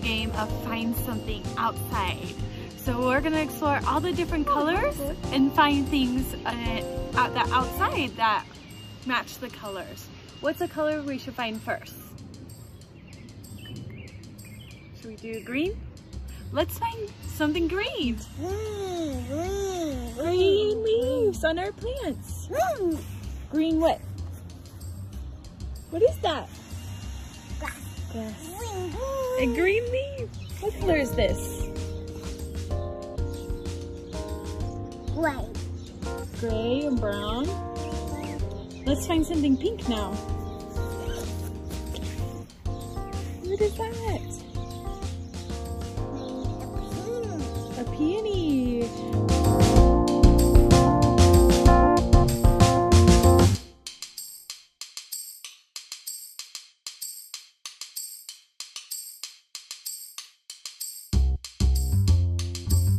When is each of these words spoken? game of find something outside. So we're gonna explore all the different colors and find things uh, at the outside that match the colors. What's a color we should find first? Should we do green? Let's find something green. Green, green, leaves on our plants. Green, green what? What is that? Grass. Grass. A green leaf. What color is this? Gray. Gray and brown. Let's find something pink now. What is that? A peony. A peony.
game 0.00 0.30
of 0.32 0.50
find 0.64 0.94
something 0.96 1.42
outside. 1.56 2.34
So 2.76 2.98
we're 3.00 3.20
gonna 3.20 3.42
explore 3.42 3.80
all 3.86 4.00
the 4.00 4.12
different 4.12 4.46
colors 4.46 4.98
and 5.32 5.52
find 5.52 5.86
things 5.88 6.34
uh, 6.46 6.48
at 7.16 7.34
the 7.34 7.54
outside 7.54 8.16
that 8.16 8.44
match 9.06 9.36
the 9.38 9.48
colors. 9.48 10.06
What's 10.40 10.60
a 10.60 10.68
color 10.68 11.02
we 11.02 11.18
should 11.18 11.34
find 11.34 11.60
first? 11.60 11.94
Should 15.00 15.10
we 15.10 15.16
do 15.16 15.40
green? 15.44 15.78
Let's 16.52 16.78
find 16.78 17.10
something 17.26 17.68
green. 17.68 18.18
Green, 18.38 20.14
green, 20.14 20.82
leaves 20.82 21.44
on 21.44 21.58
our 21.58 21.72
plants. 21.72 22.48
Green, 22.48 22.98
green 23.50 23.80
what? 23.80 24.00
What 25.90 26.02
is 26.02 26.16
that? 26.18 26.48
Grass. 27.58 28.10
Grass. 28.12 29.16
A 29.40 29.46
green 29.46 29.82
leaf. 29.90 30.28
What 30.60 30.78
color 30.80 30.96
is 30.98 31.12
this? 31.12 31.64
Gray. 35.14 35.46
Gray 36.40 36.82
and 36.84 37.00
brown. 37.00 37.46
Let's 38.84 39.06
find 39.06 39.24
something 39.24 39.56
pink 39.56 39.88
now. 39.88 40.12
What 43.40 43.60
is 43.62 43.74
that? 43.78 43.94
A 47.78 47.84
peony. 47.84 47.84
A 47.84 47.84
peony. 47.96 48.39